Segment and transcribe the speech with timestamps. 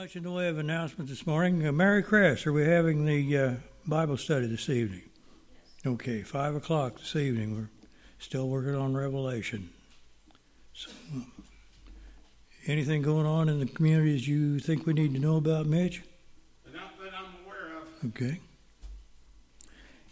[0.00, 1.66] much in the way of announcement this morning.
[1.66, 3.52] Uh, Mary Cress, are we having the uh,
[3.86, 5.02] Bible study this evening?
[5.84, 7.54] Okay, 5 o'clock this evening.
[7.54, 7.68] We're
[8.18, 9.68] still working on Revelation.
[10.72, 11.20] So, uh,
[12.66, 16.02] anything going on in the communities you think we need to know about, Mitch?
[16.72, 18.08] Not that I'm aware of.
[18.08, 18.40] Okay.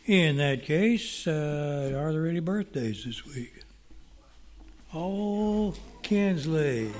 [0.05, 3.63] In that case, uh, are there any birthdays this week?
[4.93, 5.73] Oh,
[6.03, 6.93] Kinsley.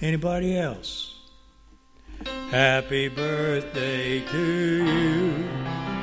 [0.00, 1.13] Anybody else?
[2.54, 5.42] Happy birthday to you.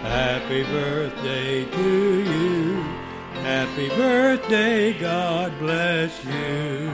[0.01, 2.81] Happy birthday to you.
[3.35, 6.91] Happy birthday, God bless you.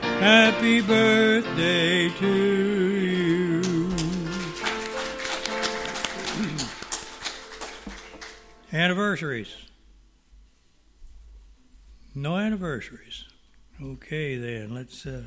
[0.00, 3.62] Happy birthday to you.
[8.72, 9.56] Anniversaries.
[12.14, 13.24] No anniversaries.
[13.82, 14.72] Okay, then.
[14.72, 15.04] Let's.
[15.04, 15.26] Uh,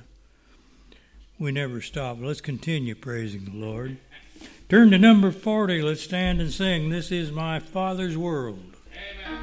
[1.41, 2.17] we never stop.
[2.21, 3.97] Let's continue praising the Lord.
[4.69, 5.81] Turn to number 40.
[5.81, 6.89] Let's stand and sing.
[6.89, 8.77] This is my Father's world.
[9.25, 9.40] Amen.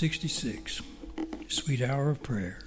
[0.00, 0.80] 66,
[1.48, 2.58] Sweet Hour of Prayer.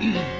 [0.00, 0.36] Yes.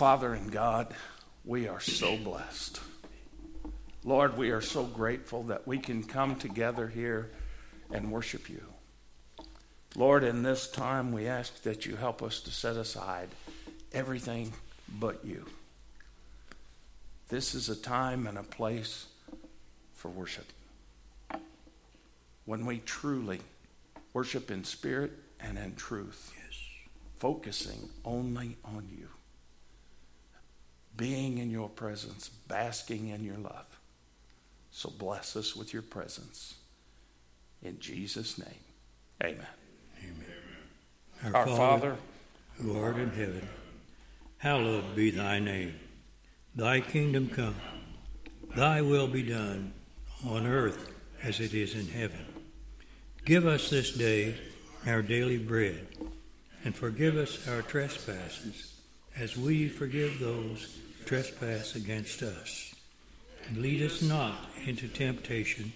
[0.00, 0.94] Father and God,
[1.44, 2.80] we are so blessed.
[4.02, 7.30] Lord, we are so grateful that we can come together here
[7.92, 8.62] and worship you.
[9.94, 13.28] Lord, in this time, we ask that you help us to set aside
[13.92, 14.54] everything
[14.88, 15.44] but you.
[17.28, 19.04] This is a time and a place
[19.92, 20.50] for worship.
[22.46, 23.40] When we truly
[24.14, 26.58] worship in spirit and in truth, Yes.
[27.18, 29.10] focusing only on you,
[30.96, 33.66] being in your presence, basking in your love.
[34.70, 36.54] So bless us with your presence.
[37.62, 38.48] In Jesus' name,
[39.22, 39.46] amen.
[39.98, 41.34] Amen.
[41.34, 41.96] Our Father,
[42.56, 43.48] who art in heaven,
[44.38, 45.74] hallowed be thy name.
[46.54, 47.56] Thy kingdom come,
[48.56, 49.72] thy will be done
[50.26, 50.92] on earth
[51.22, 52.24] as it is in heaven.
[53.24, 54.36] Give us this day
[54.86, 55.86] our daily bread,
[56.64, 58.69] and forgive us our trespasses,
[59.18, 62.74] as we forgive those trespass against us.
[63.54, 65.72] Lead us not into temptation,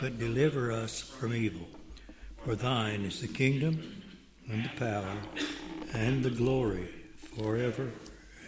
[0.00, 1.66] but deliver us from evil.
[2.44, 4.02] For thine is the kingdom,
[4.50, 5.16] and the power,
[5.92, 6.88] and the glory
[7.36, 7.90] forever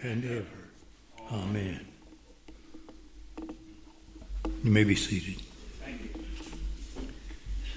[0.01, 0.45] and ever.
[1.31, 1.85] Amen.
[4.63, 5.41] You may be seated.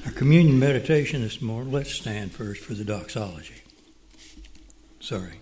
[0.05, 3.63] Our communion meditation this morning, let's stand first for the doxology.
[5.01, 5.41] Sorry.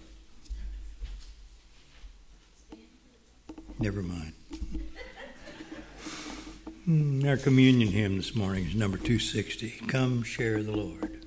[3.78, 4.32] Never mind.
[6.84, 9.70] Hmm, Our communion hymn this morning is number 260.
[9.88, 11.23] Come share the Lord.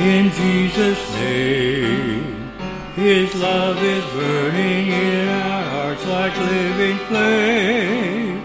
[0.00, 2.50] In Jesus' name,
[2.94, 8.42] His love is burning in our hearts like living flame.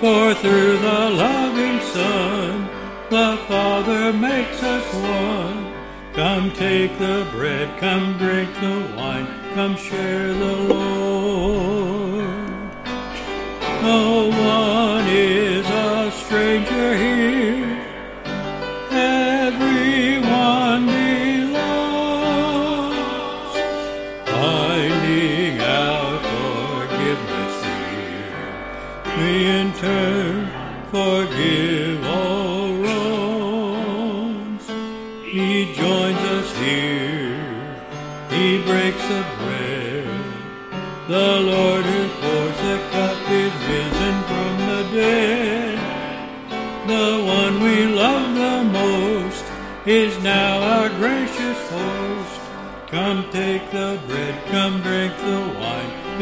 [0.00, 2.68] For through the loving Son,
[3.10, 5.74] the Father makes us one.
[6.12, 12.26] Come take the bread, come drink the wine, come share the Lord.
[13.82, 14.91] No one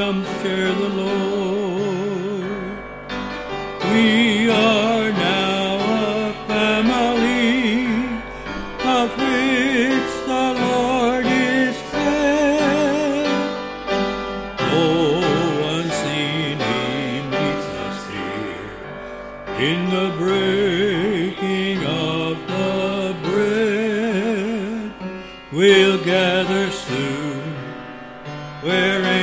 [0.00, 2.42] come share the Lord.
[3.92, 5.66] We are now
[6.08, 7.84] a family
[8.96, 13.26] of which the Lord is head.
[14.72, 15.20] Oh,
[15.74, 18.72] unseen, He meets us here
[19.68, 24.92] in the breaking of the bread.
[25.52, 27.54] We'll gather soon
[28.62, 29.19] where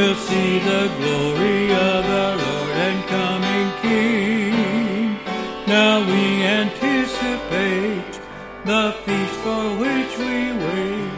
[0.00, 5.18] will see the glory of our Lord and coming King.
[5.66, 8.14] Now we anticipate
[8.64, 11.10] the feast for which we wait.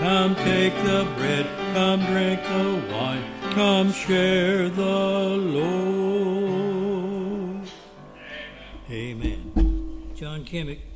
[0.00, 6.58] Come take the bread, come drink the wine, come share the Lord.
[8.90, 10.10] Amen.
[10.16, 10.87] John Kimmick.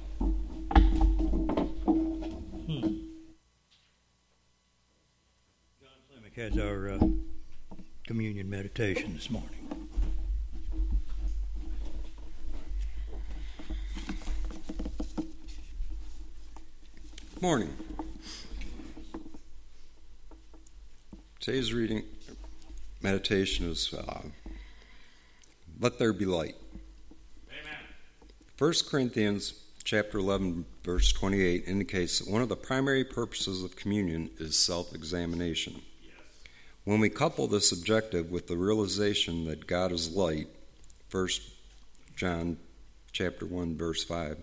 [8.22, 9.50] Communion meditation this morning.
[17.40, 17.76] Morning.
[21.40, 22.04] Today's reading
[23.00, 24.20] meditation is uh,
[25.80, 26.54] Let There Be Light.
[27.50, 27.74] Amen.
[28.56, 34.30] 1 Corinthians chapter 11 verse 28 indicates that one of the primary purposes of communion
[34.38, 35.82] is self-examination.
[36.84, 40.48] When we couple this objective with the realization that God is light,
[41.12, 41.28] 1
[42.16, 42.56] John
[43.12, 44.36] chapter 1 verse 5,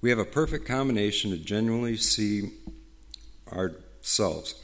[0.00, 2.50] we have a perfect combination to genuinely see
[3.52, 4.56] ourselves.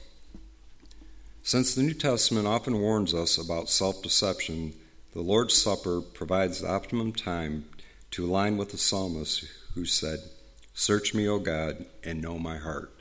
[1.44, 4.74] Since the New Testament often warns us about self deception,
[5.14, 7.64] the Lord's Supper provides the optimum time
[8.10, 10.18] to align with the psalmist who said,
[10.74, 12.92] Search me, O God, and know my heart.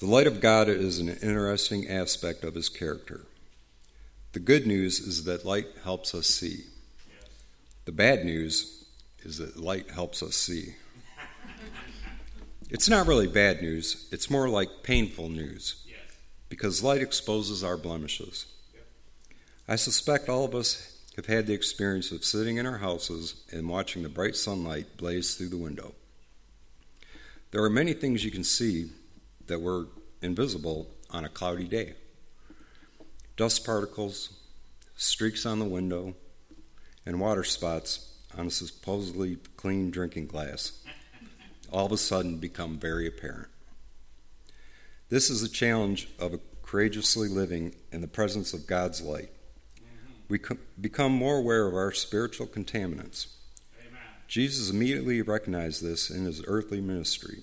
[0.00, 3.20] The light of God is an interesting aspect of his character.
[4.32, 6.64] The good news is that light helps us see.
[7.84, 8.86] The bad news
[9.24, 10.74] is that light helps us see.
[12.70, 15.84] It's not really bad news, it's more like painful news
[16.48, 18.46] because light exposes our blemishes.
[19.68, 23.68] I suspect all of us have had the experience of sitting in our houses and
[23.68, 25.92] watching the bright sunlight blaze through the window.
[27.50, 28.92] There are many things you can see
[29.50, 29.86] that were
[30.22, 31.94] invisible on a cloudy day
[33.36, 34.30] dust particles,
[34.96, 36.14] streaks on the window,
[37.06, 40.80] and water spots on a supposedly clean drinking glass
[41.72, 43.48] all of a sudden become very apparent.
[45.08, 49.30] This is a challenge of courageously living in the presence of God's light.
[50.28, 53.28] We co- become more aware of our spiritual contaminants.
[53.80, 54.00] Amen.
[54.28, 57.42] Jesus immediately recognized this in his earthly ministry.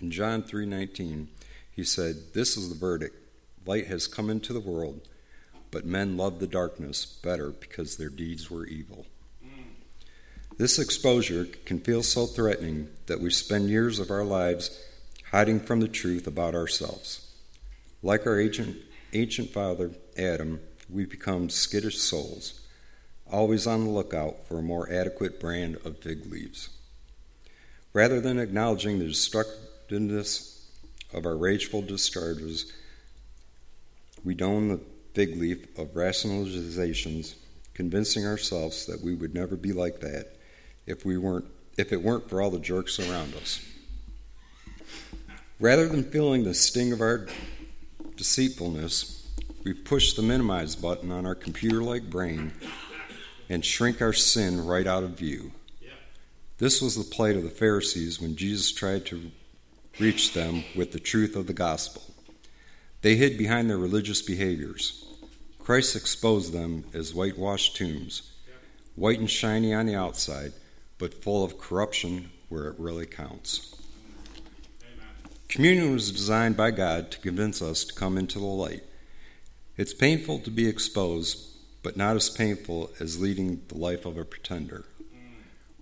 [0.00, 1.28] In John 3:19,
[1.70, 3.16] he said, "This is the verdict.
[3.64, 5.08] Light has come into the world,
[5.70, 9.06] but men loved the darkness better because their deeds were evil."
[10.58, 14.70] This exposure can feel so threatening that we spend years of our lives
[15.30, 17.20] hiding from the truth about ourselves.
[18.02, 18.76] Like our ancient,
[19.12, 22.60] ancient father Adam, we become skittish souls,
[23.26, 26.70] always on the lookout for a more adequate brand of fig leaves.
[27.92, 29.12] Rather than acknowledging the
[29.88, 30.68] destructiveness
[31.12, 32.72] of our rageful discharges,
[34.24, 34.80] we don the
[35.14, 37.34] fig leaf of rationalizations,
[37.74, 40.36] convincing ourselves that we would never be like that
[40.86, 41.44] if we weren't
[41.78, 43.60] if it weren't for all the jerks around us.
[45.60, 47.26] Rather than feeling the sting of our
[48.16, 49.28] deceitfulness,
[49.62, 52.50] we push the minimize button on our computer like brain
[53.50, 55.52] and shrink our sin right out of view.
[56.56, 59.30] This was the plight of the Pharisees when Jesus tried to
[59.98, 62.02] reach them with the truth of the gospel.
[63.02, 65.04] They hid behind their religious behaviors.
[65.58, 68.32] Christ exposed them as whitewashed tombs,
[68.94, 70.52] white and shiny on the outside,
[70.98, 73.74] but full of corruption where it really counts.
[75.48, 78.82] Communion was designed by God to convince us to come into the light.
[79.76, 81.38] It's painful to be exposed,
[81.82, 84.84] but not as painful as leading the life of a pretender.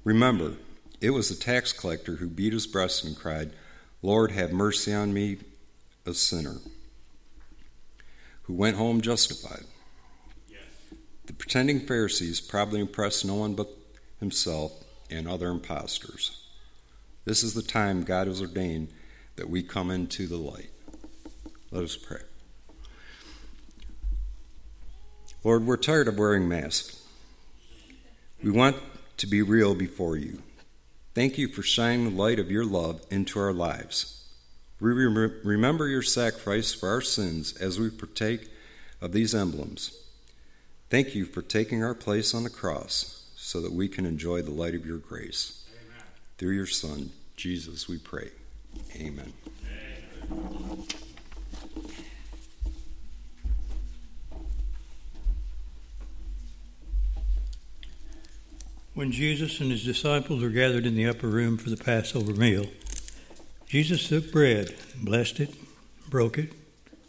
[0.05, 0.55] Remember,
[1.01, 3.53] it was the tax collector who beat his breast and cried,
[4.05, 5.39] Lord, have mercy on me,
[6.05, 6.57] a sinner,
[8.43, 9.65] who went home justified.
[10.47, 10.61] Yes.
[11.25, 13.71] The pretending Pharisees probably impressed no one but
[14.21, 14.75] himself
[15.09, 16.45] and other impostors.
[17.25, 18.89] This is the time God has ordained
[19.37, 20.69] that we come into the light.
[21.71, 22.21] Let us pray.
[25.45, 27.03] Lord, we're tired of wearing masks.
[28.43, 28.77] We want
[29.17, 30.43] to be real before you.
[31.15, 34.25] Thank you for shining the light of your love into our lives.
[34.81, 38.49] We rem- remember your sacrifice for our sins as we partake
[39.01, 39.97] of these emblems.
[40.91, 44.51] Thank you for taking our place on the cross so that we can enjoy the
[44.51, 45.65] light of your grace.
[45.71, 46.03] Amen.
[46.39, 48.31] Through your Son, Jesus, we pray.
[48.97, 49.33] Amen.
[58.95, 62.67] When Jesus and his disciples were gathered in the upper room for the Passover meal,
[63.67, 65.55] Jesus took bread, blessed it,
[66.09, 66.53] broke it,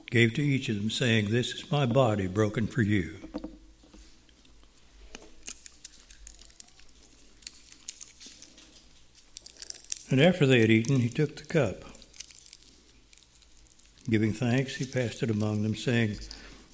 [0.10, 3.14] gave to each of them, saying, This is my body broken for you.
[10.10, 11.84] And after they had eaten, he took the cup.
[14.10, 16.18] Giving thanks, he passed it among them, saying,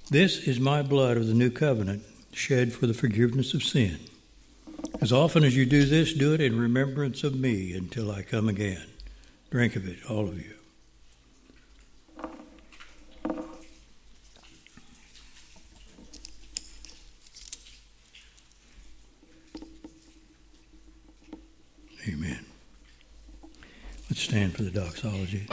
[0.10, 4.00] This is my blood of the new covenant, shed for the forgiveness of sin.
[5.02, 8.48] As often as you do this, do it in remembrance of me until I come
[8.48, 8.86] again.
[9.50, 10.54] Drink of it, all of you.
[22.08, 22.46] Amen.
[24.08, 25.48] Let's stand for the doxology.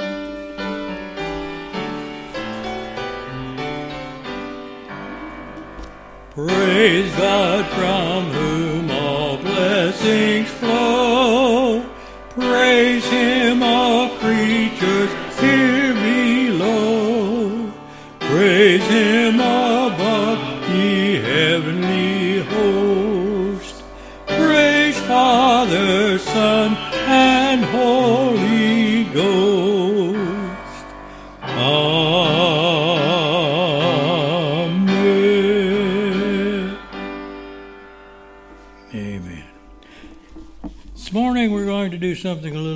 [6.30, 9.17] Praise God from whom all
[9.58, 11.37] blessings flow.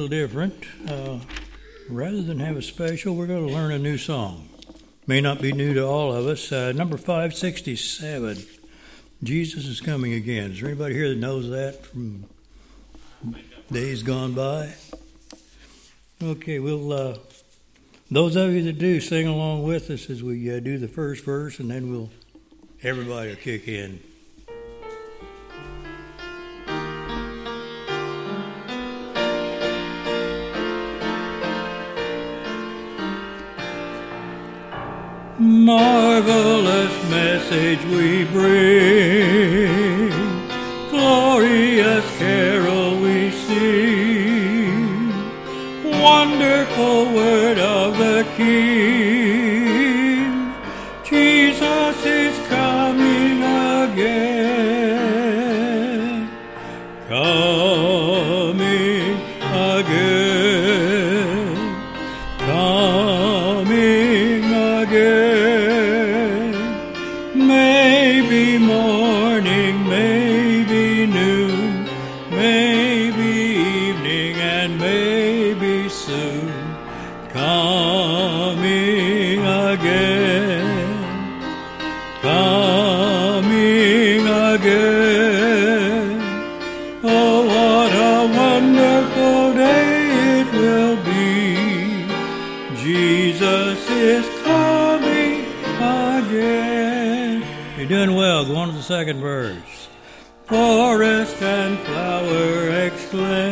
[0.02, 0.64] Little different.
[0.88, 1.18] Uh,
[1.88, 4.48] rather than have a special, we're going to learn a new song.
[5.06, 6.50] May not be new to all of us.
[6.50, 8.38] Uh, number 567,
[9.22, 10.52] Jesus is Coming Again.
[10.52, 12.24] Is there anybody here that knows that from
[13.70, 14.74] days gone by?
[16.20, 17.18] Okay, we'll, uh,
[18.10, 21.24] those of you that do, sing along with us as we uh, do the first
[21.24, 22.10] verse, and then we'll,
[22.82, 24.00] everybody will kick in.
[35.64, 40.11] Marvelous message we bring,
[40.90, 45.11] glorious carol we sing,
[45.85, 49.12] wonderful word of the King.
[98.92, 99.88] Second verse.
[100.44, 103.51] Forest and flower exclaim,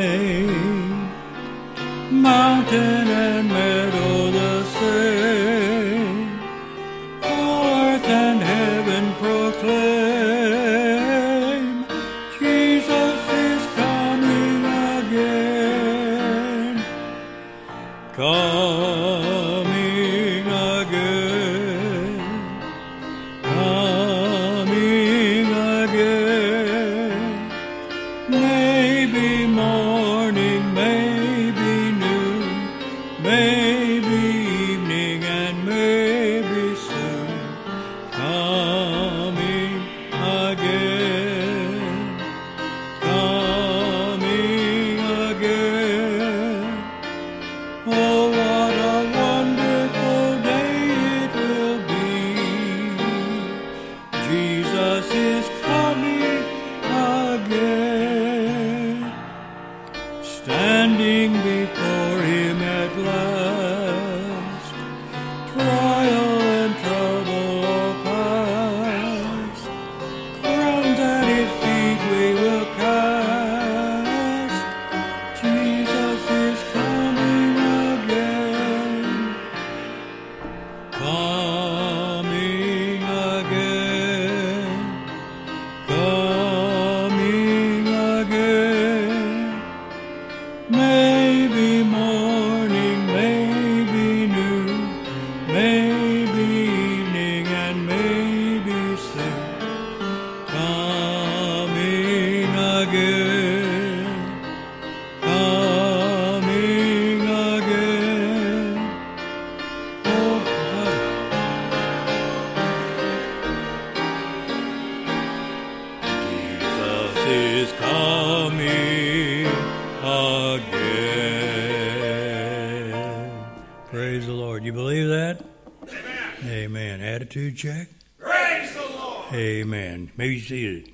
[127.31, 127.89] Attitude check.
[128.19, 129.33] Praise the Lord.
[129.33, 130.11] Amen.
[130.17, 130.93] Maybe seated.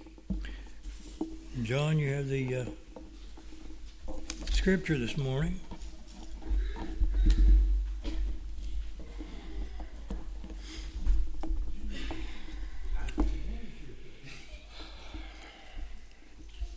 [1.63, 2.65] John, you have the uh,
[4.51, 5.59] scripture this morning.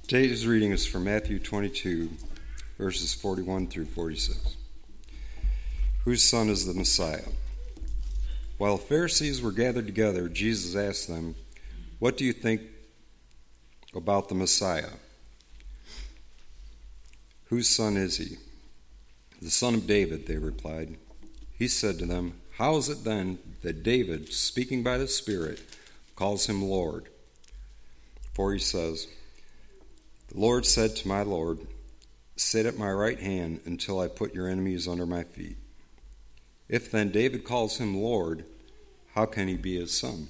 [0.08, 2.10] Today's reading is from Matthew 22,
[2.78, 4.56] verses 41 through 46.
[6.06, 7.26] Whose son is the Messiah?
[8.60, 11.36] While the Pharisees were gathered together, Jesus asked them,
[11.98, 12.60] What do you think
[13.96, 14.92] about the Messiah?
[17.46, 18.36] Whose son is he?
[19.42, 20.98] The son of David, they replied.
[21.58, 25.62] He said to them, How is it then that David, speaking by the Spirit,
[26.18, 27.08] calls him Lord?
[28.34, 29.08] For he says,
[30.28, 31.60] The Lord said to my Lord,
[32.36, 35.56] Sit at my right hand until I put your enemies under my feet.
[36.70, 38.46] If then David calls him Lord,
[39.16, 40.28] how can he be his son?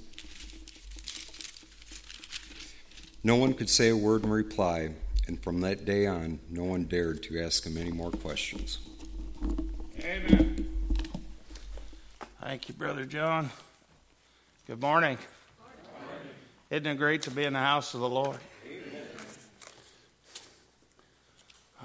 [3.25, 4.91] No one could say a word in reply,
[5.28, 8.80] and from that day on, no one dared to ask him any more questions.
[9.99, 10.65] Amen.
[12.41, 13.49] Thank you, Brother John.
[14.65, 15.17] Good morning.
[16.69, 18.38] Isn't it great to be in the house of the Lord?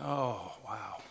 [0.00, 1.02] Oh, wow.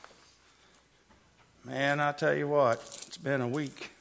[1.65, 3.91] Man, I tell you what, been a week.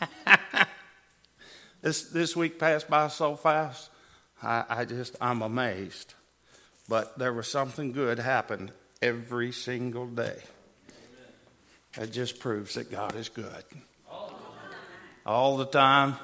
[1.80, 3.88] this this week passed by so fast.
[4.42, 6.12] I, I just I'm amazed.
[6.86, 10.38] But there was something good happened every single day.
[11.94, 13.64] It just proves that God is good.
[15.24, 16.16] All the time.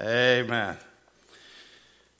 [0.00, 0.76] Amen.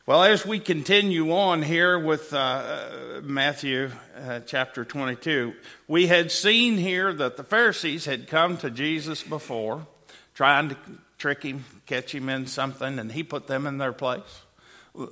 [0.08, 5.52] Well, as we continue on here with uh, Matthew uh, chapter 22,
[5.86, 9.86] we had seen here that the Pharisees had come to Jesus before,
[10.32, 10.76] trying to
[11.18, 14.40] trick him, catch him in something, and he put them in their place.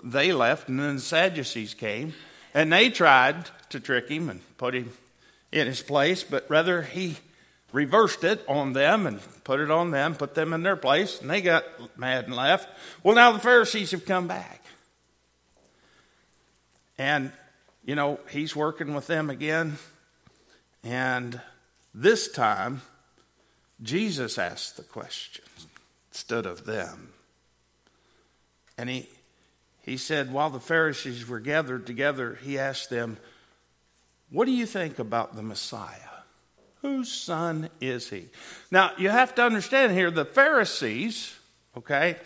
[0.03, 2.15] They left, and then the Sadducees came,
[2.55, 4.91] and they tried to trick him and put him
[5.53, 7.19] in his place, but rather he
[7.71, 11.29] reversed it on them and put it on them, put them in their place, and
[11.29, 11.65] they got
[11.99, 12.67] mad and left.
[13.03, 14.63] Well, now the Pharisees have come back.
[16.99, 17.33] And,
[17.85, 19.79] you know, he's working with them again.
[20.83, 21.41] And
[21.95, 22.83] this time,
[23.83, 25.45] Jesus asked the question
[26.11, 27.11] instead of them.
[28.79, 29.09] And he,
[29.83, 33.19] he said, while the Pharisees were gathered together, he asked them,
[34.31, 35.95] What do you think about the Messiah?
[36.83, 38.27] Whose son is he?
[38.71, 41.35] Now, you have to understand here the Pharisees,
[41.77, 42.17] okay,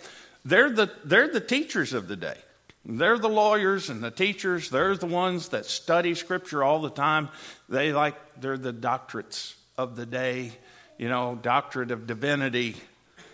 [0.44, 2.38] they're the, they're the teachers of the day.
[2.84, 4.70] They're the lawyers and the teachers.
[4.70, 7.28] They're the ones that study Scripture all the time.
[7.68, 10.52] They like, they're the doctorates of the day,
[10.98, 12.76] you know, doctorate of divinity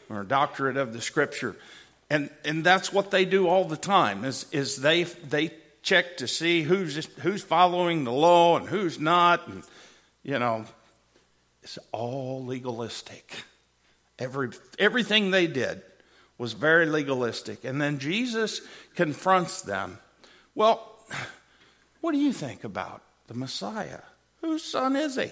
[0.08, 1.56] or doctorate of the Scripture.
[2.10, 6.28] And, and that's what they do all the time is, is they, they check to
[6.28, 9.46] see who's, who's following the law and who's not.
[9.46, 9.62] And,
[10.22, 10.64] you know,
[11.62, 13.44] it's all legalistic.
[14.18, 15.82] Every, everything they did
[16.38, 17.64] was very legalistic.
[17.64, 18.60] And then Jesus
[18.94, 19.98] confronts them.
[20.54, 21.02] Well,
[22.00, 24.00] what do you think about the Messiah?
[24.40, 25.30] Whose son is he?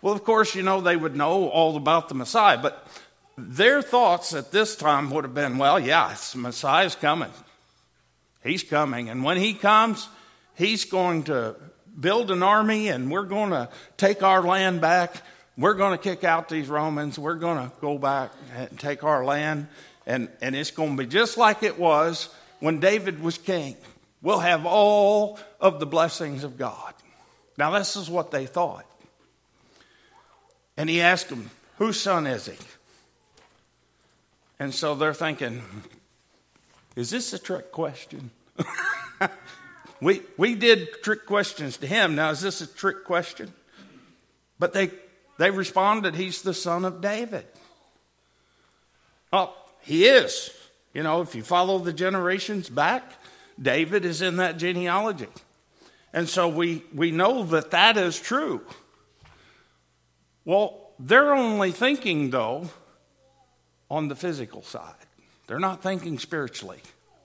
[0.00, 2.86] Well, of course, you know, they would know all about the Messiah, but
[3.38, 7.30] their thoughts at this time would have been, well, yeah, Messiah's coming.
[8.42, 9.08] He's coming.
[9.08, 10.08] And when he comes,
[10.54, 11.54] he's going to
[11.98, 15.14] build an army and we're going to take our land back.
[15.56, 17.18] We're going to kick out these Romans.
[17.18, 19.68] We're going to go back and take our land
[20.06, 22.28] and, and it's going to be just like it was
[22.60, 23.76] when David was king.
[24.20, 26.94] We'll have all of the blessings of God.
[27.58, 28.86] Now, this is what they thought.
[30.76, 32.56] And he asked them, Whose son is he?
[34.58, 35.62] And so they're thinking,
[36.96, 38.30] Is this a trick question?
[40.00, 42.14] we, we did trick questions to him.
[42.14, 43.52] Now, is this a trick question?
[44.58, 44.90] But they,
[45.38, 47.44] they responded, He's the son of David.
[49.32, 50.50] Oh, he is.
[50.94, 53.02] You know, if you follow the generations back,
[53.60, 55.28] David is in that genealogy.
[56.12, 58.60] And so we, we know that that is true.
[60.44, 62.68] Well, they're only thinking, though,
[63.90, 64.94] on the physical side.
[65.46, 66.80] They're not thinking spiritually.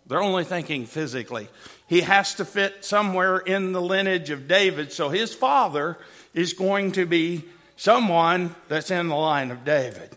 [0.05, 1.49] They're only thinking physically.
[1.87, 5.97] He has to fit somewhere in the lineage of David, so his father
[6.33, 7.43] is going to be
[7.75, 10.16] someone that's in the line of David.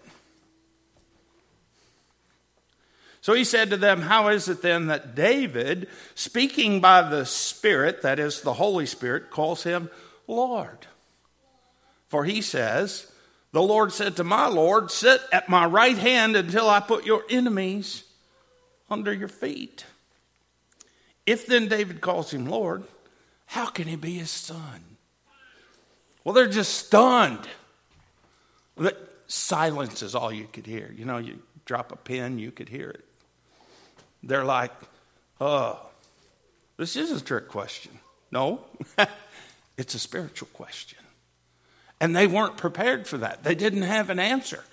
[3.30, 8.02] So he said to them, How is it then that David, speaking by the Spirit,
[8.02, 9.88] that is the Holy Spirit, calls him
[10.26, 10.88] Lord?
[12.08, 13.06] For he says,
[13.52, 17.22] The Lord said to my Lord, Sit at my right hand until I put your
[17.30, 18.02] enemies
[18.90, 19.84] under your feet.
[21.24, 22.82] If then David calls him Lord,
[23.46, 24.82] how can he be his son?
[26.24, 27.46] Well, they're just stunned.
[29.28, 30.92] Silence is all you could hear.
[30.92, 33.04] You know, you drop a pin, you could hear it.
[34.22, 34.72] They're like,
[35.40, 35.80] oh,
[36.76, 37.92] this is a trick question.
[38.30, 38.61] No,
[39.76, 40.98] it's a spiritual question.
[42.00, 43.42] And they weren't prepared for that.
[43.42, 44.64] They didn't have an answer.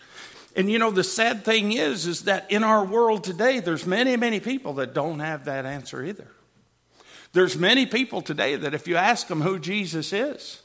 [0.55, 4.15] And you know, the sad thing is, is that in our world today, there's many,
[4.15, 6.27] many people that don't have that answer either.
[7.33, 10.61] There's many people today that if you ask them who Jesus is,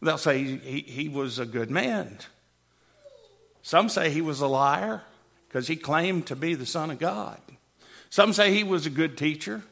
[0.00, 2.18] they'll say he, he was a good man.
[3.62, 5.02] Some say he was a liar
[5.48, 7.40] because he claimed to be the Son of God.
[8.10, 9.62] Some say he was a good teacher.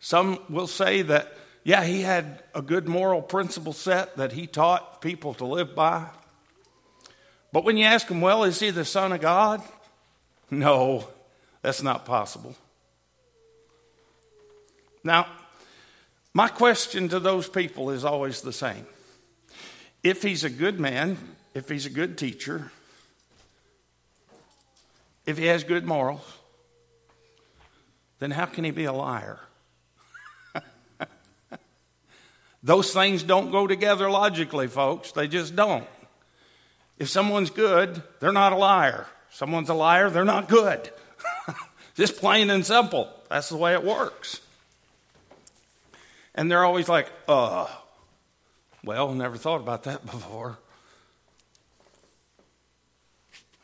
[0.00, 5.00] Some will say that, yeah, he had a good moral principle set that he taught
[5.00, 6.06] people to live by.
[7.52, 9.62] But when you ask him, well, is he the Son of God?
[10.50, 11.08] No,
[11.62, 12.54] that's not possible.
[15.02, 15.26] Now,
[16.34, 18.86] my question to those people is always the same.
[20.02, 21.16] If he's a good man,
[21.54, 22.70] if he's a good teacher,
[25.26, 26.38] if he has good morals,
[28.18, 29.40] then how can he be a liar?
[32.62, 35.12] Those things don't go together logically, folks.
[35.12, 35.86] They just don't.
[36.98, 39.06] If someone's good, they're not a liar.
[39.28, 40.90] If someone's a liar, they're not good.
[41.94, 43.10] just plain and simple.
[43.28, 44.40] That's the way it works.
[46.34, 47.66] And they're always like, uh,
[48.84, 50.58] well, never thought about that before.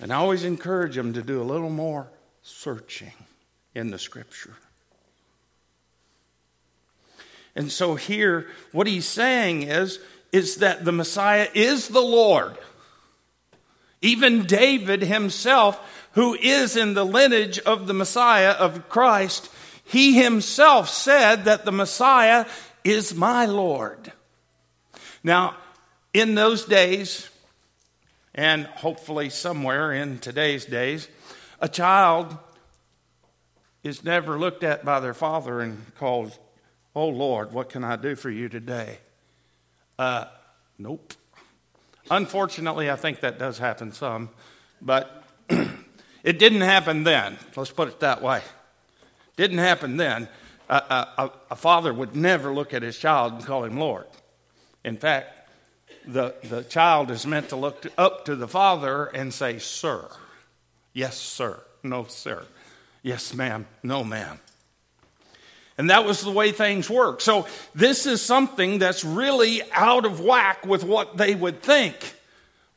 [0.03, 2.09] And I always encourage them to do a little more
[2.43, 3.13] searching
[3.73, 4.57] in the scripture.
[7.55, 10.01] And so here, what he's saying is,
[10.33, 12.59] is that the Messiah is the Lord.
[14.01, 15.79] Even David himself,
[16.13, 19.51] who is in the lineage of the Messiah of Christ,
[19.85, 22.47] he himself said that the Messiah
[22.83, 24.11] is my Lord.
[25.23, 25.55] Now,
[26.13, 27.29] in those days,
[28.35, 31.09] and hopefully somewhere in today's days,
[31.61, 32.37] a child
[33.83, 36.37] is never looked at by their father and called,
[36.95, 38.99] Oh Lord, what can I do for you today?
[39.99, 40.27] Uh,
[40.79, 41.15] nope.
[42.11, 44.31] Unfortunately, I think that does happen some,
[44.81, 45.25] but
[46.25, 47.39] it didn't happen then.
[47.57, 48.43] Let's put it that way.
[49.37, 50.29] Didn't happen then.
[50.69, 54.07] A, a, a, father would never look at his child and call him Lord.
[54.85, 55.42] In fact,
[56.07, 60.09] the, the child is meant to look to, up to the father and say, Sir.
[60.93, 61.61] Yes, sir.
[61.83, 62.45] No, sir.
[63.03, 63.67] Yes, ma'am.
[63.83, 64.39] No, ma'am.
[65.79, 67.21] And that was the way things work.
[67.21, 72.15] So this is something that's really out of whack with what they would think.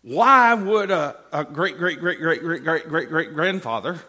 [0.02, 4.00] Why would a, a great, great, great, great, great, great, great, great grandfather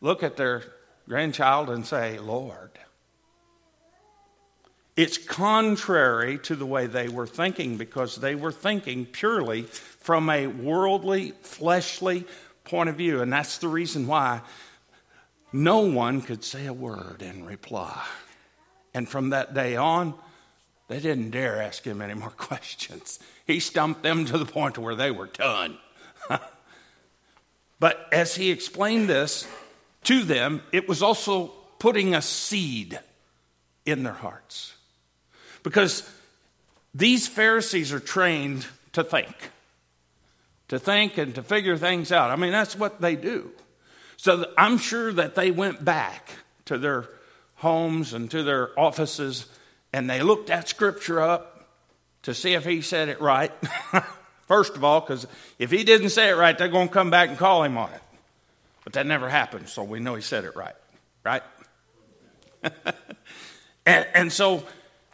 [0.00, 0.62] look at their
[1.08, 2.70] grandchild and say, Lord?
[4.96, 10.46] It's contrary to the way they were thinking because they were thinking purely from a
[10.46, 12.26] worldly, fleshly
[12.64, 13.22] point of view.
[13.22, 14.42] And that's the reason why
[15.52, 18.04] no one could say a word in reply.
[18.92, 20.14] And from that day on,
[20.88, 23.18] they didn't dare ask him any more questions.
[23.46, 25.78] He stumped them to the point where they were done.
[27.80, 29.46] but as he explained this
[30.04, 31.46] to them, it was also
[31.78, 33.00] putting a seed
[33.86, 34.71] in their hearts.
[35.62, 36.08] Because
[36.94, 39.34] these Pharisees are trained to think,
[40.68, 42.30] to think and to figure things out.
[42.30, 43.50] I mean, that's what they do.
[44.16, 46.30] So I'm sure that they went back
[46.66, 47.08] to their
[47.56, 49.46] homes and to their offices
[49.92, 51.68] and they looked that scripture up
[52.22, 53.52] to see if he said it right.
[54.48, 55.26] First of all, because
[55.58, 57.90] if he didn't say it right, they're going to come back and call him on
[57.92, 58.00] it.
[58.84, 60.74] But that never happened, so we know he said it right,
[61.24, 61.42] right?
[63.86, 64.64] and, and so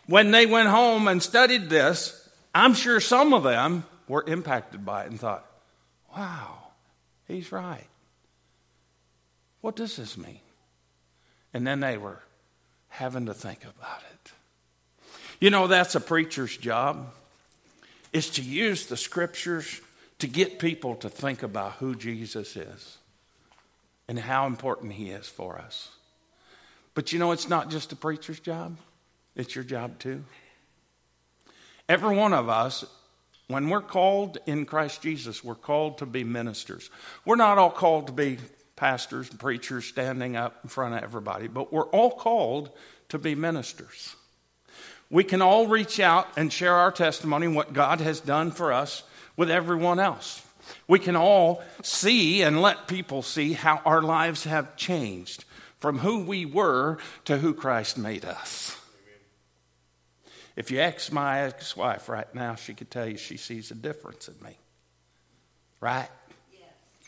[0.08, 5.04] when they went home and studied this, I'm sure some of them were impacted by
[5.04, 5.44] it and thought,
[6.16, 6.58] wow,
[7.28, 7.86] he's right.
[9.60, 10.40] What does this mean?
[11.52, 12.20] And then they were
[12.88, 14.32] having to think about it.
[15.40, 17.12] You know, that's a preacher's job,
[18.12, 19.80] is to use the scriptures
[20.20, 22.96] to get people to think about who Jesus is
[24.08, 25.90] and how important he is for us.
[26.94, 28.78] But you know, it's not just a preacher's job,
[29.38, 30.24] it's your job too.
[31.88, 32.84] Every one of us,
[33.46, 36.90] when we're called in Christ Jesus, we're called to be ministers.
[37.24, 38.36] We're not all called to be
[38.76, 42.70] pastors and preachers standing up in front of everybody, but we're all called
[43.08, 44.14] to be ministers.
[45.10, 49.02] We can all reach out and share our testimony, what God has done for us,
[49.36, 50.42] with everyone else.
[50.86, 55.46] We can all see and let people see how our lives have changed
[55.78, 58.77] from who we were to who Christ made us.
[60.58, 63.76] If you ask my ex wife right now, she could tell you she sees a
[63.76, 64.58] difference in me.
[65.80, 66.08] Right?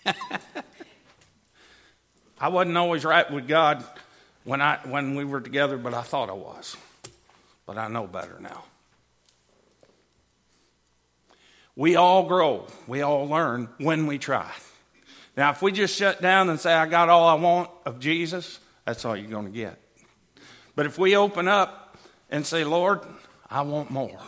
[0.06, 0.14] Yes.
[2.40, 3.82] I wasn't always right with God
[4.44, 6.76] when, I, when we were together, but I thought I was.
[7.66, 8.62] But I know better now.
[11.74, 14.48] We all grow, we all learn when we try.
[15.36, 18.60] Now, if we just shut down and say, I got all I want of Jesus,
[18.84, 19.76] that's all you're going to get.
[20.76, 21.98] But if we open up
[22.30, 23.00] and say, Lord,
[23.50, 24.20] I want more,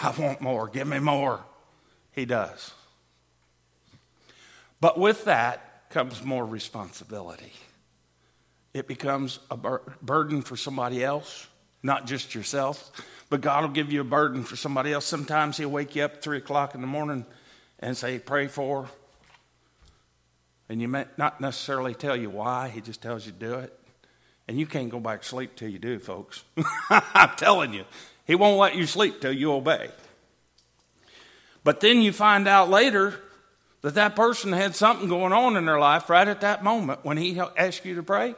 [0.00, 1.44] I want more, give me more,
[2.12, 2.72] He does.
[4.80, 7.52] But with that comes more responsibility.
[8.74, 11.48] It becomes a bur- burden for somebody else,
[11.82, 12.92] not just yourself.
[13.30, 15.04] But God will give you a burden for somebody else.
[15.04, 17.26] Sometimes He'll wake you up at 3 o'clock in the morning
[17.80, 18.88] and say, Pray for.
[20.68, 23.74] And you may not necessarily tell you why, He just tells you to do it.
[24.46, 26.42] And you can't go back to sleep till you do, folks.
[26.90, 27.84] I'm telling you.
[28.28, 29.88] He won't let you sleep till you obey.
[31.64, 33.18] But then you find out later
[33.80, 37.16] that that person had something going on in their life right at that moment when
[37.16, 38.34] he asked you to pray.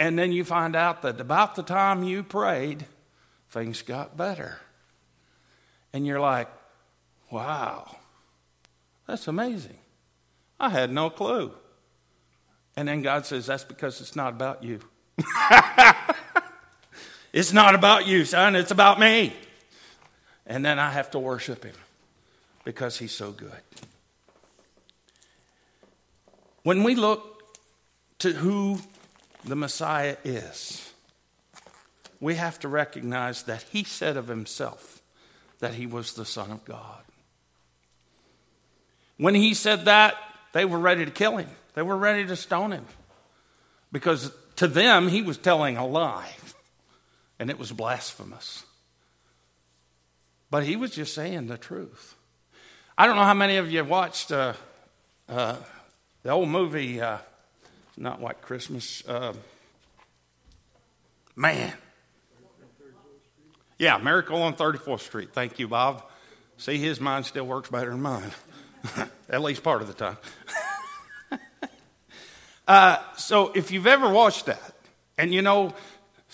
[0.00, 2.86] And then you find out that about the time you prayed,
[3.50, 4.58] things got better.
[5.92, 6.48] And you're like,
[7.30, 7.96] wow,
[9.06, 9.78] that's amazing.
[10.58, 11.52] I had no clue.
[12.76, 14.80] And then God says, that's because it's not about you.
[17.34, 19.32] it's not about you, son, it's about me.
[20.46, 21.74] And then I have to worship him
[22.62, 23.50] because he's so good.
[26.62, 27.58] When we look
[28.20, 28.78] to who
[29.44, 30.92] the Messiah is,
[32.20, 35.02] we have to recognize that he said of himself
[35.58, 37.02] that he was the Son of God.
[39.16, 40.14] When he said that,
[40.52, 42.86] they were ready to kill him, they were ready to stone him
[43.90, 46.30] because to them he was telling a lie
[47.38, 48.64] and it was blasphemous.
[50.50, 52.14] But he was just saying the truth.
[52.96, 54.52] I don't know how many of you have watched uh,
[55.28, 55.56] uh,
[56.22, 57.00] the old movie.
[57.00, 57.18] Uh,
[57.96, 59.02] not White Christmas.
[59.06, 59.32] Uh,
[61.36, 61.72] man.
[63.78, 65.30] Yeah, Miracle on 34th Street.
[65.32, 66.04] Thank you, Bob.
[66.56, 68.30] See, his mind still works better than mine,
[69.28, 70.16] at least part of the time.
[72.68, 74.72] uh, so, if you've ever watched that,
[75.18, 75.74] and you know,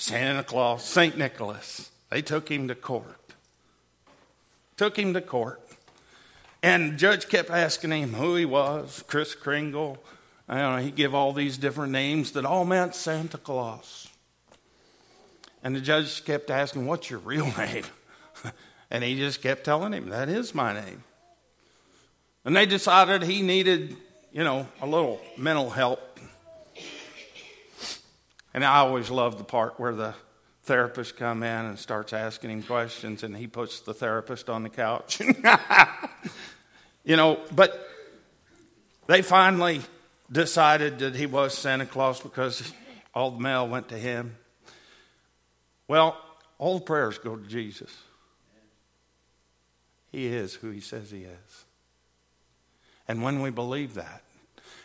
[0.00, 1.18] Santa Claus, St.
[1.18, 3.34] Nicholas, they took him to court.
[4.78, 5.60] Took him to court.
[6.62, 10.02] And the judge kept asking him who he was, Kris Kringle,
[10.48, 14.08] I don't know, he gave all these different names that all meant Santa Claus.
[15.62, 17.84] And the judge kept asking, What's your real name?
[18.90, 21.04] and he just kept telling him, That is my name.
[22.46, 23.98] And they decided he needed,
[24.32, 26.00] you know, a little mental help.
[28.52, 30.14] And I always love the part where the
[30.64, 34.68] therapist come in and starts asking him questions and he puts the therapist on the
[34.68, 35.20] couch.
[37.04, 37.88] you know, but
[39.06, 39.80] they finally
[40.30, 42.72] decided that he was Santa Claus because
[43.14, 44.36] all the mail went to him.
[45.88, 46.16] Well,
[46.58, 47.94] all the prayers go to Jesus.
[50.12, 51.64] He is who he says he is.
[53.08, 54.22] And when we believe that,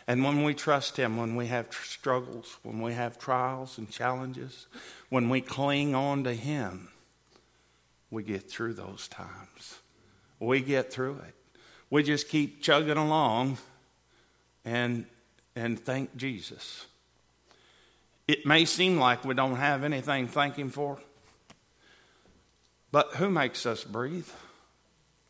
[0.06, 4.66] and when we trust him, when we have struggles, when we have trials and challenges,
[5.08, 6.88] when we cling on to him,
[8.10, 9.78] we get through those times.
[10.38, 11.34] We get through it.
[11.90, 13.58] We just keep chugging along
[14.64, 15.06] and
[15.54, 16.86] and thank Jesus.
[18.28, 20.98] It may seem like we don't have anything thank Him for,
[22.92, 24.28] but who makes us breathe?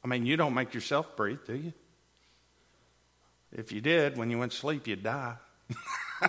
[0.04, 1.72] I mean, you don't make yourself breathe, do you?
[3.56, 5.36] If you did, when you went to sleep, you'd die.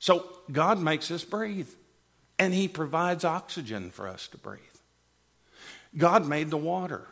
[0.00, 1.68] so God makes us breathe,
[2.40, 4.58] and He provides oxygen for us to breathe.
[5.96, 7.06] God made the water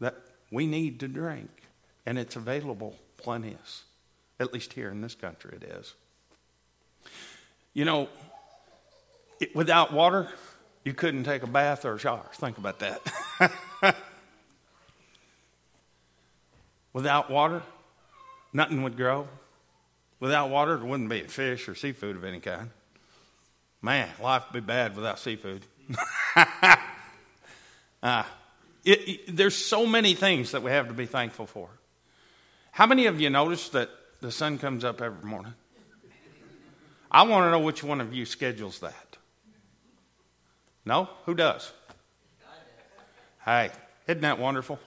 [0.00, 0.16] that
[0.50, 1.48] we need to drink,
[2.04, 3.84] and it's available plenteous.
[4.38, 5.94] At least here in this country, it is.
[7.72, 8.10] You know,
[9.40, 10.28] it, without water,
[10.84, 12.26] you couldn't take a bath or a shower.
[12.34, 13.00] Think about that.
[16.92, 17.62] without water,
[18.54, 19.28] nothing would grow.
[20.18, 22.70] Without water, there wouldn't be fish or seafood of any kind.
[23.82, 25.66] Man, life would be bad without seafood.
[28.02, 28.24] uh,
[28.84, 31.68] it, it, there's so many things that we have to be thankful for.
[32.72, 33.90] How many of you noticed that
[34.24, 35.52] the sun comes up every morning.
[37.10, 39.18] I want to know which one of you schedules that.
[40.86, 41.10] No?
[41.26, 41.70] Who does?
[43.44, 43.70] Hey,
[44.06, 44.80] isn't that wonderful?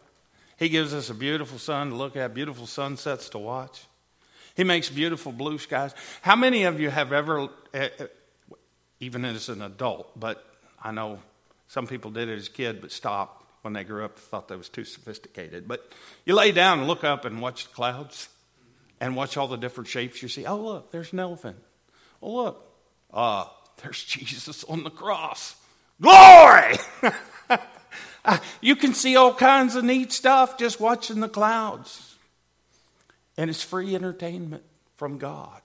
[0.58, 3.86] He gives us a beautiful sun to look at, beautiful sunsets to watch.
[4.56, 5.94] He makes beautiful blue skies.
[6.22, 8.06] How many of you have ever, eh, eh,
[9.00, 10.44] even as an adult, but
[10.84, 11.20] I know
[11.68, 14.58] some people did it as a kid but stopped when they grew up, thought that
[14.58, 15.68] was too sophisticated.
[15.68, 15.92] But
[16.26, 18.30] you lay down and look up and watch the clouds
[19.00, 20.46] and watch all the different shapes you see.
[20.46, 21.58] Oh, look, there's an elephant.
[22.22, 22.66] Oh, look,
[23.14, 23.46] uh,
[23.84, 25.56] there's Jesus on the cross.
[26.02, 26.78] Glory!
[28.62, 32.16] you can see all kinds of neat stuff just watching the clouds.
[33.38, 34.64] And it's free entertainment
[34.98, 35.62] from God.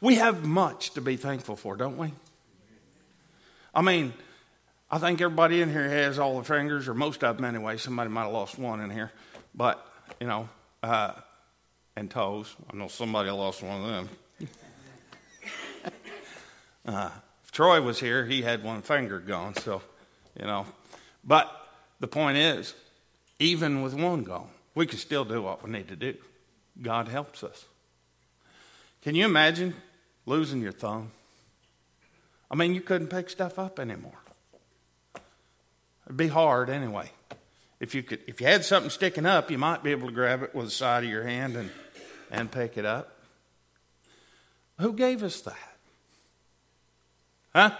[0.00, 2.12] We have much to be thankful for, don't we?
[3.74, 4.14] I mean,
[4.90, 7.76] I think everybody in here has all the fingers, or most of them anyway.
[7.76, 9.10] Somebody might have lost one in here.
[9.54, 9.84] But,
[10.20, 10.48] you know,
[10.82, 11.12] uh,
[11.96, 12.54] and toes.
[12.72, 14.50] I know somebody lost one of them.
[16.86, 17.10] uh,
[17.44, 19.82] if Troy was here, he had one finger gone, so,
[20.38, 20.66] you know.
[21.24, 21.63] But
[22.04, 22.74] the point is,
[23.38, 26.14] even with one gone, we can still do what we need to do.
[26.82, 27.64] God helps us.
[29.00, 29.72] Can you imagine
[30.26, 31.12] losing your thumb?
[32.50, 34.20] I mean, you couldn't pick stuff up anymore.
[36.04, 37.10] It'd be hard anyway.
[37.80, 40.42] If you could, if you had something sticking up, you might be able to grab
[40.42, 41.70] it with the side of your hand and,
[42.30, 43.16] and pick it up.
[44.78, 45.76] Who gave us that?
[47.54, 47.70] Huh?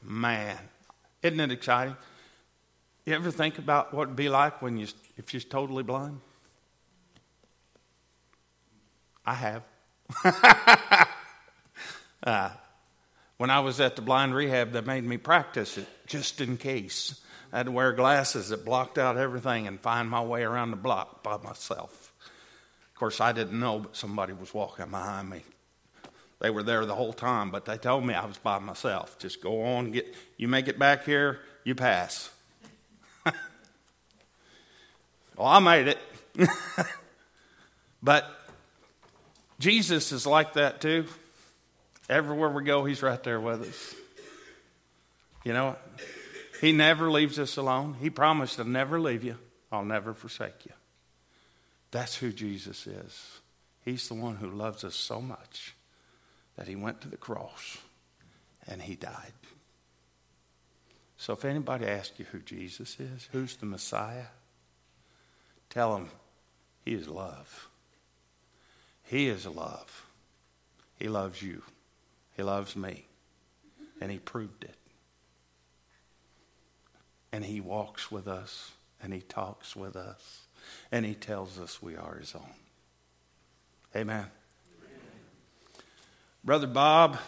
[0.00, 0.58] Man,
[1.22, 1.96] isn't it exciting?
[3.04, 4.86] You ever think about what it'd be like when you
[5.16, 6.20] if you're totally blind?
[9.26, 9.62] I have.
[12.22, 12.50] uh,
[13.38, 17.20] when I was at the blind rehab, they made me practice it just in case.
[17.52, 20.76] I had to wear glasses that blocked out everything and find my way around the
[20.76, 22.12] block by myself.
[22.92, 25.42] Of course, I didn't know, but somebody was walking behind me.
[26.40, 29.18] They were there the whole time, but they told me I was by myself.
[29.18, 32.30] Just go on, get you make it back here, you pass.
[35.36, 35.98] Well, I made it.
[38.02, 38.28] but
[39.58, 41.06] Jesus is like that too.
[42.08, 43.94] Everywhere we go, He's right there with us.
[45.44, 45.76] You know,
[46.60, 47.96] He never leaves us alone.
[48.00, 49.36] He promised to never leave you,
[49.70, 50.72] I'll never forsake you.
[51.90, 53.40] That's who Jesus is.
[53.84, 55.74] He's the one who loves us so much
[56.56, 57.78] that He went to the cross
[58.66, 59.32] and He died.
[61.16, 64.26] So if anybody asks you who Jesus is, who's the Messiah,
[65.72, 66.08] tell him
[66.84, 67.68] He is love.
[69.04, 70.06] He is love.
[70.98, 71.62] He loves you.
[72.36, 73.06] He loves me.
[74.00, 74.76] And He proved it.
[77.32, 78.72] And He walks with us.
[79.02, 80.42] And He talks with us.
[80.90, 82.42] And He tells us we are His own.
[83.94, 84.26] Amen.
[84.26, 84.28] Amen.
[86.44, 87.18] Brother Bob,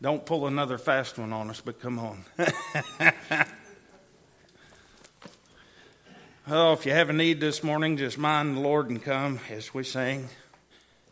[0.00, 2.24] don't pull another fast one on us, but come on.
[6.50, 9.74] Oh, if you have a need this morning, just mind the Lord and come as
[9.74, 10.30] we sing.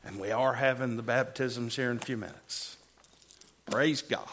[0.02, 2.78] And we are having the baptisms here in a few minutes.
[3.70, 4.26] Praise God.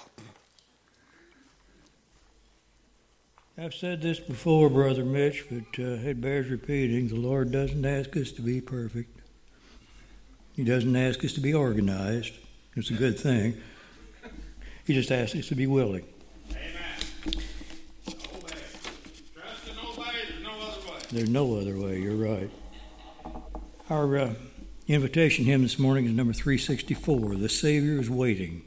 [3.58, 7.10] I've said this before, Brother Mitch, but uh, it bears repeating.
[7.10, 9.20] The Lord doesn't ask us to be perfect,
[10.54, 12.32] He doesn't ask us to be organized.
[12.78, 13.58] It's a good thing.
[14.86, 16.06] He just asks us to be willing.
[21.14, 22.00] There's no other way.
[22.00, 22.50] You're right.
[23.88, 24.34] Our uh,
[24.88, 28.64] invitation hymn this morning is number 364 The Savior is Waiting.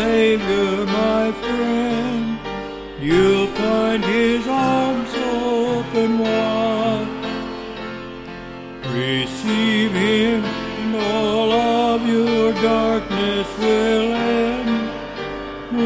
[0.00, 2.38] Savior, my friend.
[3.02, 7.24] You'll find His arms open wide.
[8.86, 10.42] Receive Him,
[10.80, 14.88] and all of your darkness will end.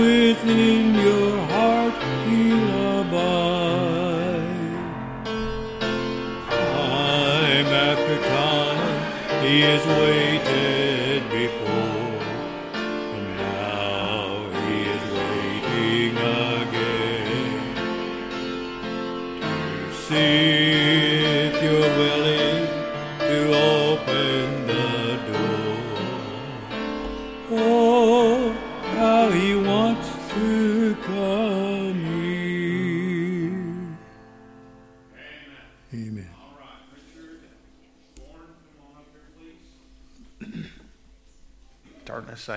[0.00, 1.96] Within your heart,
[2.26, 4.44] He'll abide.
[6.50, 10.23] Time after time, He is waiting.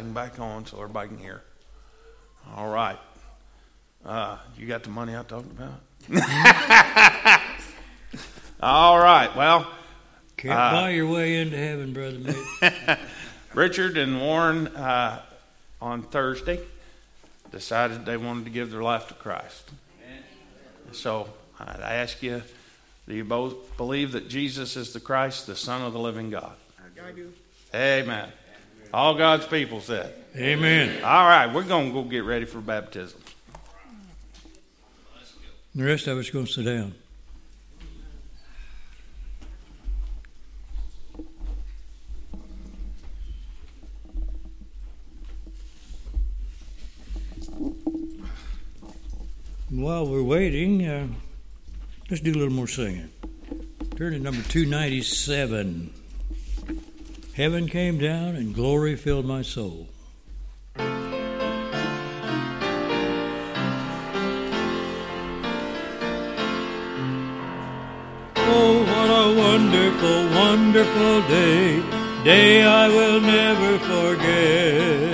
[0.08, 1.42] Thing back on so everybody can hear.
[2.56, 2.98] All right.
[4.06, 5.82] Uh, you got the money I talked about?
[8.62, 9.36] All right.
[9.36, 9.68] Well,
[10.38, 12.98] Can't Uh, buy your way into heaven, Brother Mitch.
[13.54, 15.22] Richard and Warren uh,
[15.82, 16.60] on Thursday
[17.52, 19.72] decided they wanted to give their life to Christ.
[20.94, 21.28] So
[21.60, 22.44] I ask you,
[23.10, 26.54] do you both believe that Jesus is the Christ, the Son of the living God?
[27.06, 27.34] I do.
[27.76, 28.30] Amen.
[28.94, 30.14] All God's people said.
[30.36, 31.04] Amen.
[31.04, 33.20] All right, we're going to go get ready for baptism.
[35.76, 36.94] The rest of us going to sit down.
[49.70, 51.08] While we're waiting, uh,
[52.10, 53.10] let's do a little more singing.
[53.96, 55.94] Turn to number 297.
[57.38, 59.90] Heaven came down and glory filled my soul.
[68.36, 71.84] Oh, what a wonderful, wonderful day,
[72.24, 75.14] day I will never forget.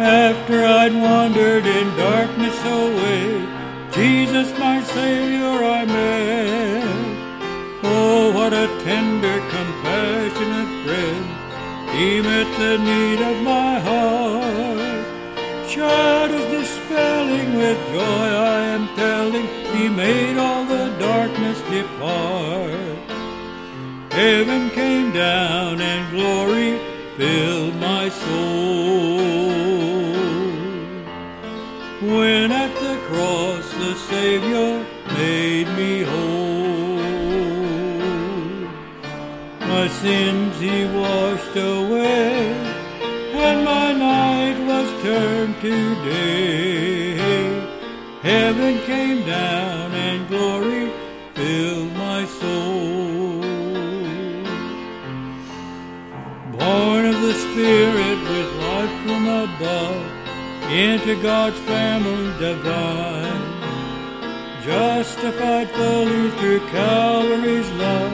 [0.00, 3.46] After I'd wandered in darkness away,
[3.92, 6.67] Jesus my Savior I met.
[11.98, 15.06] He met the need of my heart.
[15.68, 22.98] Shadows dispelling with joy I am telling, He made all the darkness depart.
[24.12, 26.78] Heaven came down and glory
[27.16, 29.18] filled my soul.
[32.00, 34.86] When at the cross the Savior
[35.16, 36.58] made me whole.
[39.78, 41.87] My sins he washed away,
[45.60, 47.16] turned to day.
[48.22, 50.92] Heaven came down and glory
[51.34, 53.40] filled my soul.
[56.58, 60.02] Born of the Spirit with life from above,
[60.70, 63.58] into God's family divine.
[64.62, 68.12] Justified fully through Calvary's love,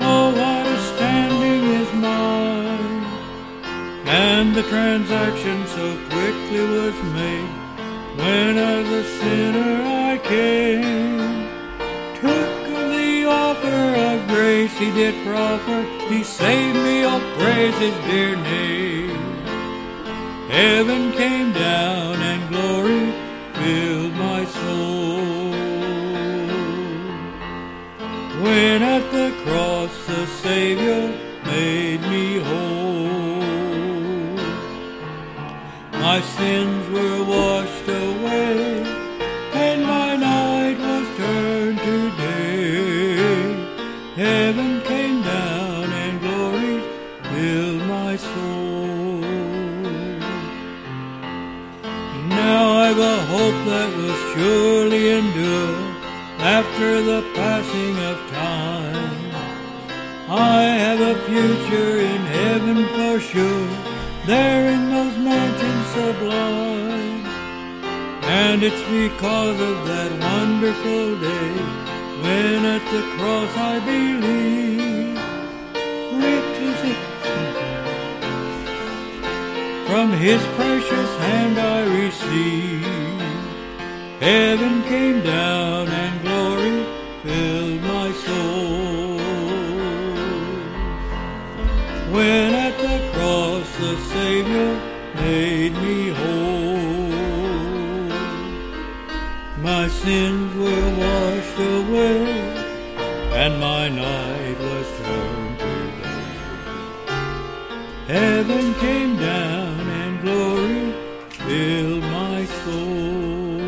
[0.00, 2.38] oh, what a standing is mine.
[4.06, 5.37] And the transaction
[6.48, 7.50] quickly was made,
[8.16, 11.48] when as a sinner I came.
[12.20, 17.94] Took of the offer of grace he did proffer, he saved me, oh, praise his
[18.06, 19.10] dear name.
[20.48, 23.12] Heaven came down and glory
[23.54, 25.50] filled my soul.
[28.42, 32.37] When at the cross the Savior made me
[36.10, 38.56] my sins were washed away,
[39.66, 43.18] and my night was turned to day.
[44.24, 46.76] Heaven came down and glory
[47.30, 49.20] filled my soul.
[52.42, 55.78] Now I've a hope that will surely endure
[56.58, 59.20] after the passing of time.
[60.56, 62.07] I have a future
[65.98, 67.26] mansions sublime.
[68.22, 71.52] And it's because of that wonderful day
[72.22, 74.48] when at the cross I believe.
[79.88, 82.84] From his precious hand I received.
[84.20, 86.17] Heaven came down and
[108.78, 110.92] came down and glory
[111.30, 113.60] filled my soul.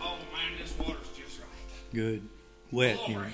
[0.00, 1.94] Oh man, this water's just right.
[1.94, 2.28] Good.
[2.72, 3.12] Wet, glory.
[3.12, 3.30] you know.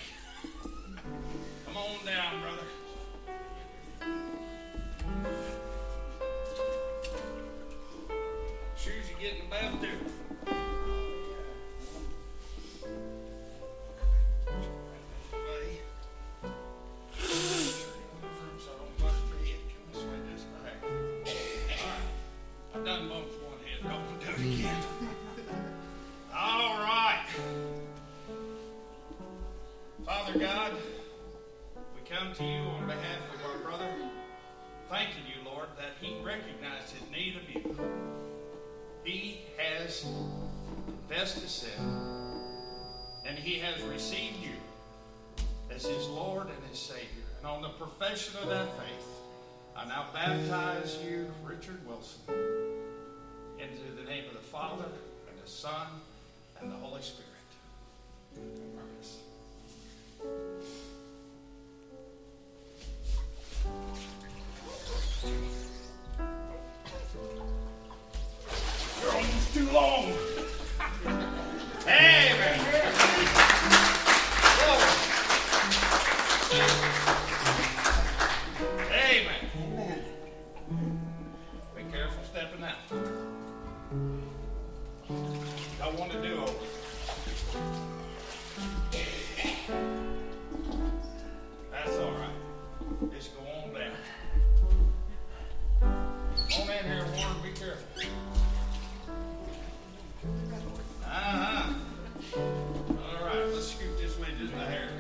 [104.36, 104.97] Just the hair.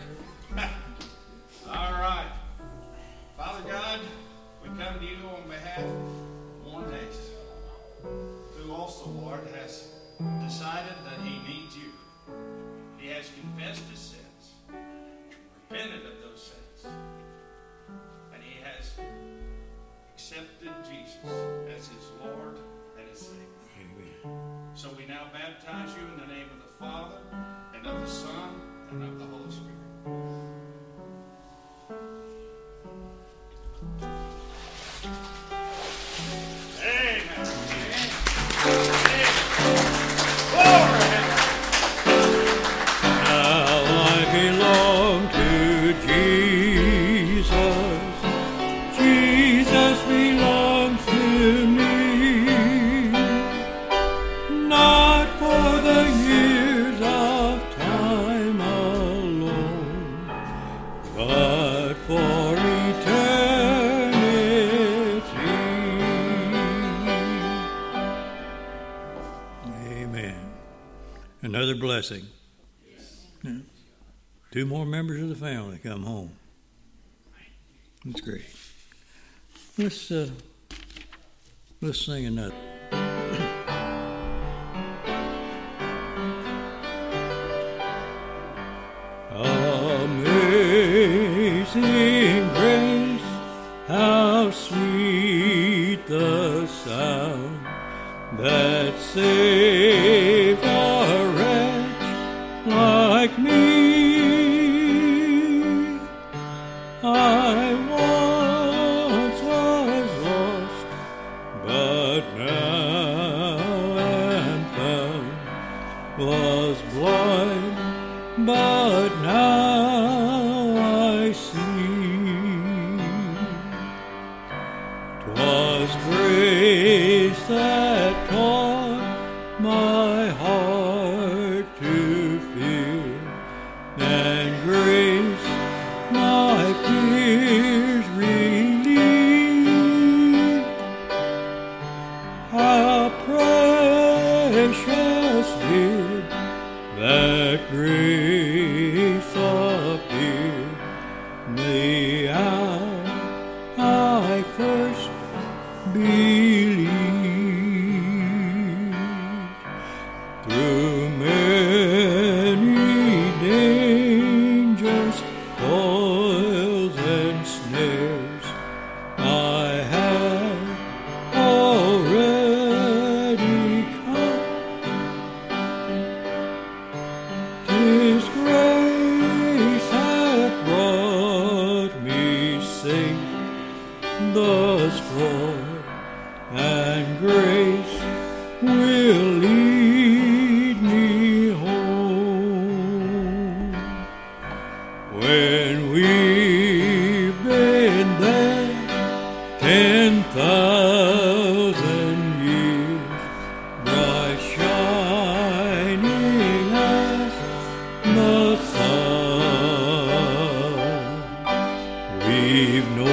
[212.58, 213.04] we've no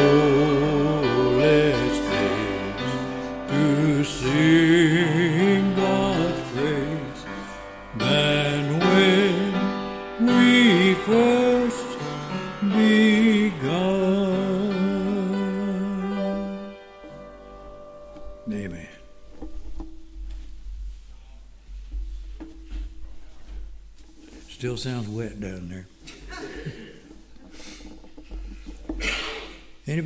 [1.37, 2.85] less things
[3.51, 7.21] to sing God's praise
[7.97, 11.89] than when we first
[12.61, 13.75] begun.
[18.51, 18.87] Amen.
[24.49, 25.54] Still sounds wet, though.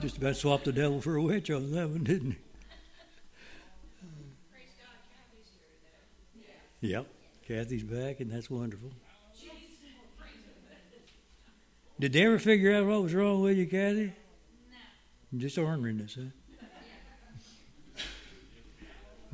[0.00, 2.38] Just about swapped the devil for a witch on that one, didn't he?
[6.88, 7.06] Yep,
[7.46, 8.90] Kathy's back, and that's wonderful.
[11.98, 14.14] Did they ever figure out what was wrong with you, Kathy?
[15.32, 15.38] No.
[15.38, 16.30] Just orneriness, huh?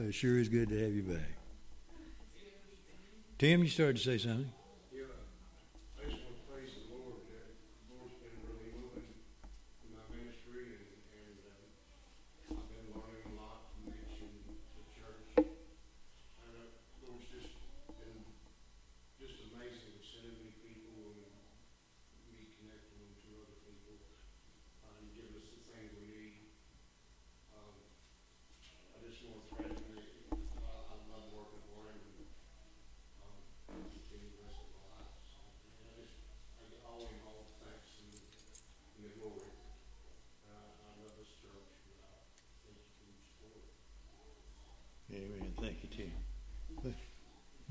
[0.01, 1.31] It sure is good to have you back.
[3.39, 4.51] Tim, you started to say something.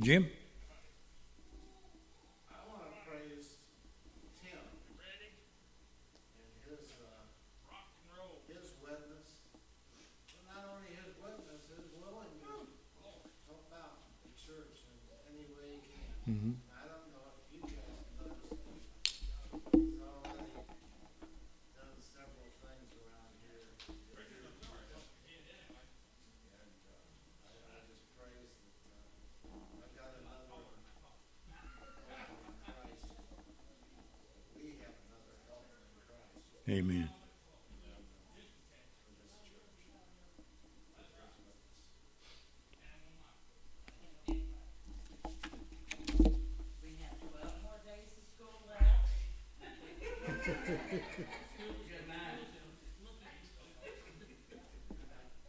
[0.06, 0.30] Jim?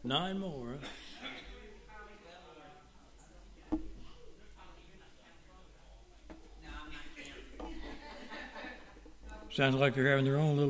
[0.07, 0.77] Nine more.
[9.51, 10.65] Sounds like they're having their own little